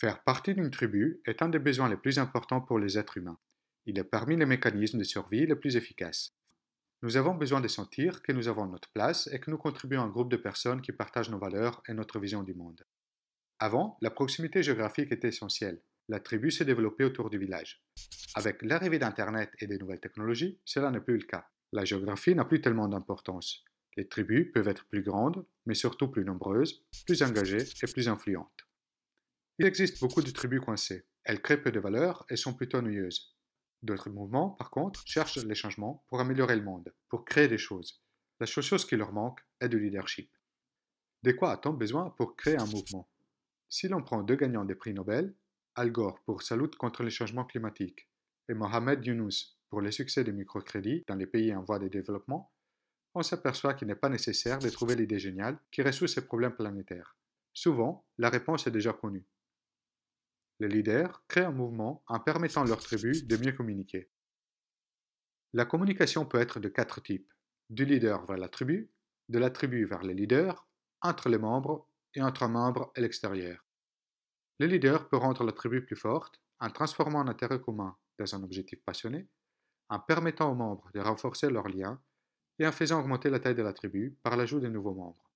[0.00, 3.40] Faire partie d'une tribu est un des besoins les plus importants pour les êtres humains.
[3.84, 6.36] Il est parmi les mécanismes de survie les plus efficaces.
[7.02, 10.04] Nous avons besoin de sentir que nous avons notre place et que nous contribuons à
[10.04, 12.84] un groupe de personnes qui partagent nos valeurs et notre vision du monde.
[13.58, 15.82] Avant, la proximité géographique était essentielle.
[16.08, 17.82] La tribu s'est développée autour du village.
[18.36, 21.48] Avec l'arrivée d'Internet et des nouvelles technologies, cela n'est plus le cas.
[21.72, 23.64] La géographie n'a plus tellement d'importance.
[23.96, 28.67] Les tribus peuvent être plus grandes, mais surtout plus nombreuses, plus engagées et plus influentes.
[29.60, 31.04] Il existe beaucoup de tribus coincées.
[31.24, 33.36] Elles créent peu de valeur et sont plutôt ennuyeuses.
[33.82, 38.00] D'autres mouvements, par contre, cherchent les changements pour améliorer le monde, pour créer des choses.
[38.38, 40.30] La seule chose qui leur manque est du leadership.
[41.24, 43.08] De quoi a-t-on besoin pour créer un mouvement?
[43.68, 45.34] Si l'on prend deux gagnants des prix Nobel,
[45.74, 48.08] Al Gore pour sa lutte contre les changements climatiques
[48.48, 52.52] et Mohamed Yunus pour les succès des microcrédits dans les pays en voie de développement,
[53.12, 57.16] on s'aperçoit qu'il n'est pas nécessaire de trouver l'idée géniale qui résout ces problèmes planétaires.
[57.52, 59.26] Souvent, la réponse est déjà connue.
[60.60, 64.10] Les leaders créent un mouvement en permettant leur tribu de mieux communiquer.
[65.52, 67.32] La communication peut être de quatre types.
[67.70, 68.90] Du leader vers la tribu,
[69.28, 70.66] de la tribu vers les leaders,
[71.00, 73.64] entre les membres et entre un membre et l'extérieur.
[74.58, 78.42] Le leader peut rendre la tribu plus forte en transformant un intérêt commun dans un
[78.42, 79.28] objectif passionné,
[79.88, 82.00] en permettant aux membres de renforcer leurs liens
[82.58, 85.30] et en faisant augmenter la taille de la tribu par l'ajout de nouveaux membres.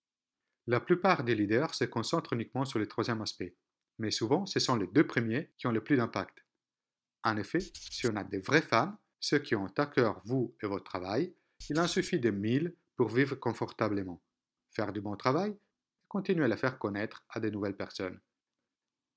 [0.67, 3.57] La plupart des leaders se concentrent uniquement sur le troisième aspect,
[3.99, 6.45] mais souvent ce sont les deux premiers qui ont le plus d'impact.
[7.25, 10.67] En effet, si on a des vrais fans, ceux qui ont à cœur vous et
[10.67, 11.35] votre travail,
[11.69, 14.21] il en suffit de mille pour vivre confortablement,
[14.71, 18.21] faire du bon travail et continuer à la faire connaître à de nouvelles personnes.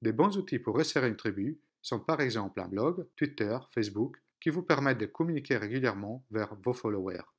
[0.02, 4.50] Des bons outils pour resserrer une tribu sont par exemple un blog, Twitter, Facebook, qui
[4.50, 7.35] vous permettent de communiquer régulièrement vers vos followers.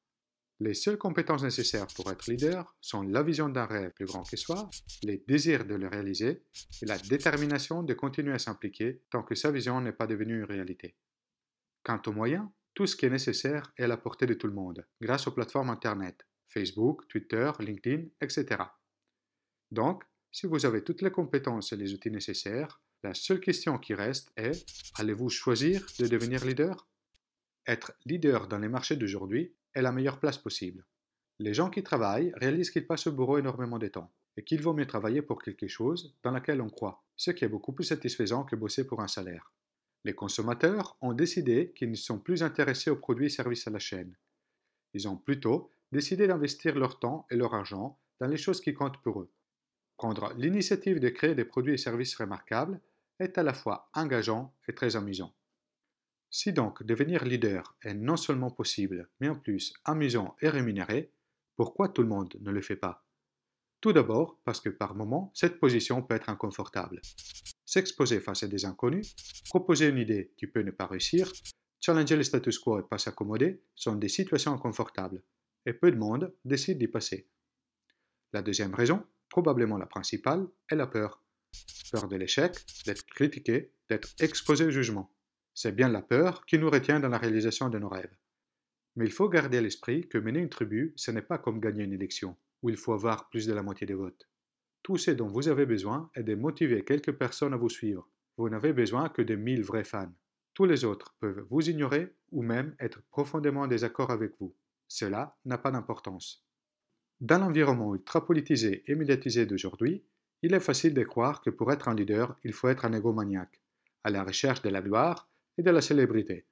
[0.59, 4.39] Les seules compétences nécessaires pour être leader sont la vision d'un rêve plus grand que
[4.39, 4.71] soi,
[5.03, 6.45] les désirs de le réaliser
[6.81, 10.45] et la détermination de continuer à s'impliquer tant que sa vision n'est pas devenue une
[10.45, 10.97] réalité.
[11.83, 14.55] Quant aux moyens, tout ce qui est nécessaire est à la portée de tout le
[14.55, 18.63] monde, grâce aux plateformes Internet, Facebook, Twitter, LinkedIn, etc.
[19.71, 23.93] Donc, si vous avez toutes les compétences et les outils nécessaires, la seule question qui
[23.93, 24.65] reste est,
[24.95, 26.89] allez-vous choisir de devenir leader?
[27.67, 30.85] Être leader dans les marchés d'aujourd'hui est la meilleure place possible.
[31.39, 34.73] Les gens qui travaillent réalisent qu'ils passent au bureau énormément de temps et qu'il vaut
[34.73, 38.45] mieux travailler pour quelque chose dans laquelle on croit, ce qui est beaucoup plus satisfaisant
[38.45, 39.53] que bosser pour un salaire.
[40.05, 43.79] Les consommateurs ont décidé qu'ils ne sont plus intéressés aux produits et services à la
[43.79, 44.17] chaîne.
[44.95, 49.03] Ils ont plutôt décidé d'investir leur temps et leur argent dans les choses qui comptent
[49.03, 49.31] pour eux.
[49.99, 52.81] Prendre l'initiative de créer des produits et services remarquables
[53.19, 55.35] est à la fois engageant et très amusant.
[56.31, 61.11] Si donc devenir leader est non seulement possible, mais en plus amusant et rémunéré,
[61.57, 63.07] pourquoi tout le monde ne le fait pas?
[63.81, 67.01] Tout d'abord parce que par moments, cette position peut être inconfortable.
[67.65, 69.15] S'exposer face à des inconnus,
[69.49, 71.33] proposer une idée qui peut ne pas réussir,
[71.81, 75.23] challenger le status quo et pas s'accommoder sont des situations inconfortables,
[75.67, 77.29] et peu de monde décide d'y passer.
[78.33, 81.23] La deuxième raison, probablement la principale, est la peur.
[81.93, 85.16] Peur de l'échec, d'être critiqué, d'être exposé au jugement.
[85.59, 88.15] C'est bien la peur qui nous retient dans la réalisation de nos rêves.
[88.95, 91.85] Mais il faut garder à l'esprit que mener une tribu, ce n'est pas comme gagner
[91.85, 94.29] une élection, où il faut avoir plus de la moitié des votes.
[94.83, 98.07] Tout ce dont vous avez besoin est de motiver quelques personnes à vous suivre.
[98.37, 100.13] Vous n'avez besoin que de mille vrais fans.
[100.53, 104.55] Tous les autres peuvent vous ignorer ou même être profondément en désaccord avec vous.
[104.89, 106.47] Cela n'a pas d'importance.
[107.23, 110.05] Dans l'environnement ultra-politisé et médiatisé d'aujourd'hui,
[110.43, 113.63] il est facile de croire que pour être un leader, il faut être un égomaniaque,
[114.05, 116.47] à la recherche de la gloire et de la célébrité.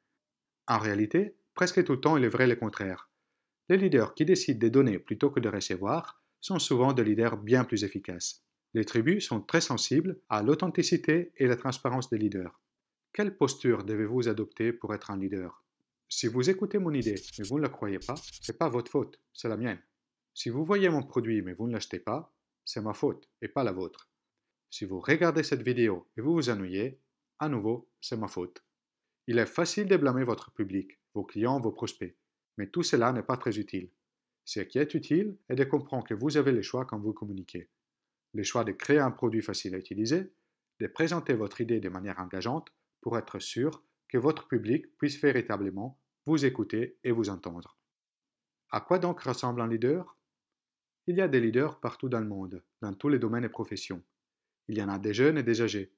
[0.67, 3.11] En réalité, presque tout le temps, il est vrai le contraire.
[3.69, 7.65] Les leaders qui décident de donner plutôt que de recevoir sont souvent des leaders bien
[7.65, 8.45] plus efficaces.
[8.75, 12.61] Les tribus sont très sensibles à l'authenticité et la transparence des leaders.
[13.13, 15.65] Quelle posture devez-vous adopter pour être un leader?
[16.09, 18.91] Si vous écoutez mon idée mais vous ne la croyez pas, ce n'est pas votre
[18.91, 19.81] faute, c'est la mienne.
[20.35, 22.35] Si vous voyez mon produit mais vous ne l'achetez pas,
[22.65, 24.11] c'est ma faute et pas la vôtre.
[24.71, 27.01] Si vous regardez cette vidéo et vous vous ennuyez,
[27.39, 28.65] à nouveau, c'est ma faute.
[29.27, 32.17] Il est facile de blâmer votre public, vos clients, vos prospects,
[32.59, 33.91] mais tout cela n'est pas très utile.
[34.45, 37.71] Ce qui est utile est de comprendre que vous avez le choix quand vous communiquez.
[38.35, 40.33] Le choix de créer un produit facile à utiliser,
[40.81, 42.69] de présenter votre idée de manière engageante
[43.01, 47.79] pour être sûr que votre public puisse véritablement vous écouter et vous entendre.
[48.71, 50.19] À quoi donc ressemble un leader?
[51.07, 54.03] Il y a des leaders partout dans le monde, dans tous les domaines et professions.
[54.69, 55.95] Il y en a des jeunes et des âgés.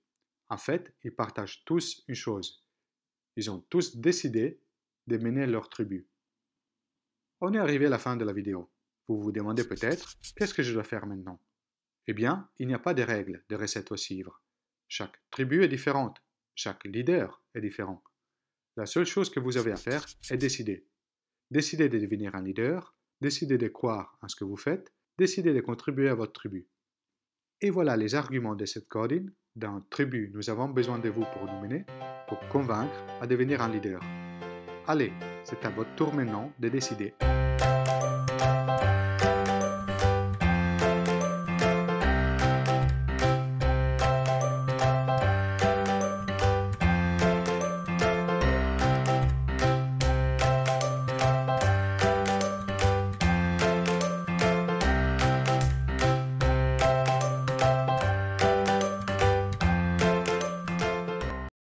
[0.49, 2.66] En fait, ils partagent tous une chose,
[3.37, 4.61] ils ont tous décidé
[5.07, 6.09] de mener leur tribu.
[7.41, 8.71] On est arrivé à la fin de la vidéo.
[9.09, 11.41] Vous vous demandez peut-être, qu'est-ce que je dois faire maintenant?
[12.09, 14.43] Eh bien, il n'y a pas de règles, de recettes à suivre.
[14.89, 16.23] Chaque tribu est différente.
[16.55, 18.03] Chaque leader est différent.
[18.77, 20.87] La seule chose que vous avez à faire est décider.
[21.51, 25.61] Décidez de devenir un leader, décidez de croire en ce que vous faites, décidez de
[25.61, 26.67] contribuer à votre tribu.
[27.61, 29.33] Et voilà les arguments de cette codine.
[29.55, 31.87] Dans Tribu, nous avons besoin de vous pour nous mener,
[32.29, 34.01] pour convaincre à devenir un leader.
[34.87, 35.13] Allez,
[35.45, 37.15] c'est à votre tour maintenant de décider.